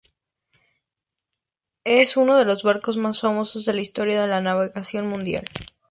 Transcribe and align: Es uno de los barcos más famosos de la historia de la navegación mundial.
Es 1.85 2.17
uno 2.17 2.35
de 2.35 2.43
los 2.45 2.63
barcos 2.63 2.97
más 2.97 3.21
famosos 3.21 3.65
de 3.65 3.73
la 3.75 3.81
historia 3.81 4.19
de 4.23 4.27
la 4.27 4.41
navegación 4.41 5.07
mundial. 5.07 5.45